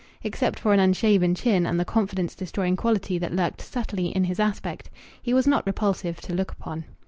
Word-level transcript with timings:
Except 0.23 0.59
for 0.59 0.73
an 0.73 0.79
unshaven 0.79 1.35
chin, 1.35 1.67
and 1.67 1.79
the 1.79 1.85
confidence 1.85 2.33
destroying 2.33 2.75
quality 2.75 3.19
that 3.19 3.35
lurked 3.35 3.61
subtly 3.61 4.07
in 4.07 4.23
his 4.23 4.39
aspect, 4.39 4.89
he 5.21 5.31
was 5.31 5.45
not 5.45 5.63
repulsive 5.67 6.19
to 6.21 6.33
look 6.33 6.51
upon. 6.51 6.85